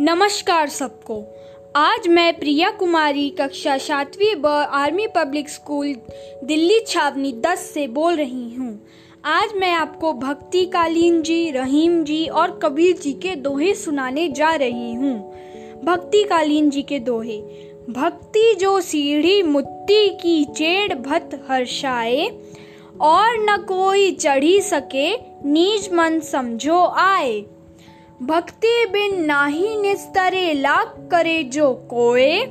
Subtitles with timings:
[0.00, 1.16] नमस्कार सबको।
[1.76, 5.94] आज मैं प्रिया कुमारी, कक्षा सातवीं ब आर्मी पब्लिक स्कूल,
[6.44, 8.86] दिल्ली छावनी दस से बोल रही हूँ।
[9.24, 14.54] आज मैं आपको भक्ति कालीन जी, रहीम जी और कबीर जी के दोहे सुनाने जा
[14.54, 15.14] रही हूँ।
[15.84, 17.38] भक्ति कालीन जी के दोहे।
[17.90, 22.28] भक्ति जो सीढ़ी मुत्ती की चेड़ भत हर्षाए,
[23.00, 25.10] और न कोई चढ़ी सके
[25.48, 27.44] नीच मन समझो आए।
[28.24, 32.46] भक्ति बिन नाही निस्तरे लाख करे जो कोए।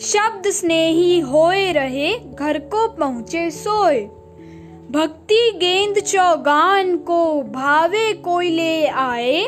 [0.00, 4.00] शब्द स्नेही होए रहे, घर को पहुँचे सोए।
[4.90, 9.42] भक्ति गेंद चौगान को भावे कोई ले आए।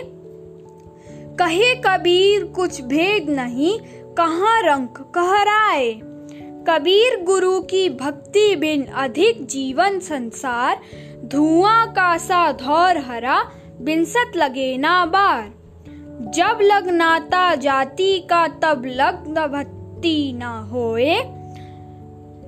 [1.39, 3.79] कहे कबीर, कुछ भेद नहीं,
[4.15, 6.01] कहाँ रंग कहराए।
[6.69, 10.81] कबीर गुरु की भक्ति बिन अधिक जीवन संसार,
[11.25, 15.53] धुआँ का सा धौर हरा बिनसत लगे ना बार।
[16.35, 21.23] जब लग नाता जाति का, तब लग भक्ति ना होए।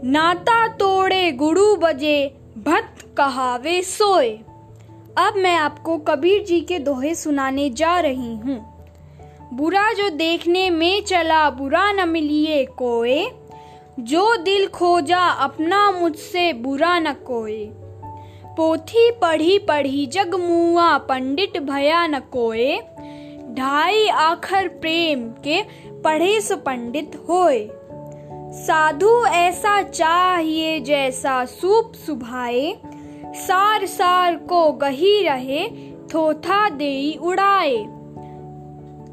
[0.05, 4.31] नाता तोड़े, गुरु बजे, भक्त कहावे सोए।
[5.19, 8.87] अब मैं आपको कबीर जी के दोहे सुनाने जा रही हूँ।
[9.53, 13.27] बुरा जो देखने में चला, बुरा न मिलिए कोए।
[14.01, 17.71] जो दिल खोजा, अपना मुझसे बुरा न कोए।
[18.57, 22.77] पोथी पढ़ी पढ़ी जग मुआ पंडित भया न कोए,
[23.55, 25.63] ढाई आखर प्रेम के
[26.03, 27.69] पढ़े सो पंडित होए।
[28.55, 32.77] साधु ऐसा चाहिए जैसा सूप सुभाए,
[33.37, 35.69] सार सार को गही रहे,
[36.15, 37.77] थोथा दे उड़ाए।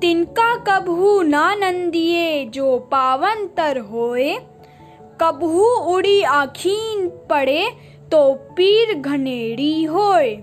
[0.01, 4.37] तिनका कबहू ना नंदिए जो पावन तर होए
[5.21, 7.63] कबहू उड़ी आखीन पड़े
[8.11, 10.35] तो पीर घनेड़ी होए।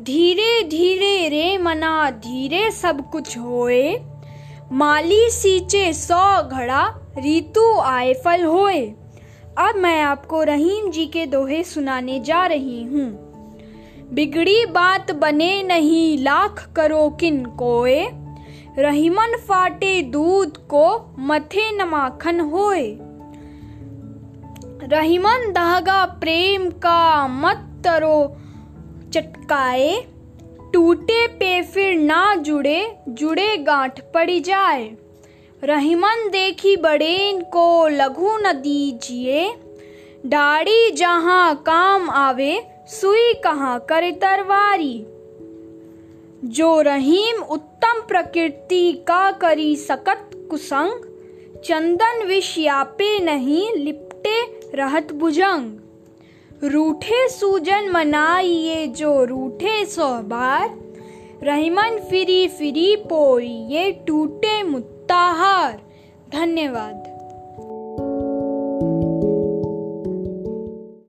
[0.00, 4.00] धीरे धीरे रे मना, धीरे सब कुछ होए।
[4.72, 8.92] माली सींचे सौ घड़ा, रीतु आए फल होए।
[9.58, 13.30] अब मैं आपको रहीम जी के दोहे सुनाने जा रही हूँ।
[14.12, 18.08] बिगड़ी बात बने नहीं, लाख करो किन कोए।
[18.78, 22.98] रहीमन फाटे दूध को मथे न माखन होए।
[24.92, 28.36] रहीमन धागा प्रेम का मत तरो।
[29.12, 30.04] चटकाए,
[30.72, 34.96] टूटे पे फिर ना जुड़े जुड़े गांठ पड़ी जाए।
[35.64, 39.54] रहीमन देखी बड़ेन को लघु न दीजिए
[40.26, 45.06] डाड़ी जहाँ काम आवे, सुई कहाँ करे तरवारी।
[46.44, 51.02] जो रहीम उत्तम प्रकृति का करी सकत कुसंग,
[51.64, 54.09] चंदन विष यापे नहीं, लिप
[54.74, 55.78] रहत भुजंग
[56.64, 60.68] रूठे सूजन मनाइए जो रूठे सौ बार।
[61.42, 65.80] रहीमन फिरी फिरी पोई ये टूटे मुत्ताहार।
[66.32, 67.09] धन्यवाद।